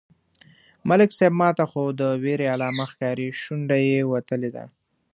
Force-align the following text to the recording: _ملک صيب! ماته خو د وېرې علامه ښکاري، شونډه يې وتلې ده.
_ملک 0.89 1.09
صيب! 1.17 1.33
ماته 1.41 1.63
خو 1.71 1.83
د 1.99 2.01
وېرې 2.23 2.47
علامه 2.53 2.85
ښکاري، 2.91 3.29
شونډه 3.41 3.77
يې 3.87 3.99
وتلې 4.11 4.49
ده. 4.55 4.63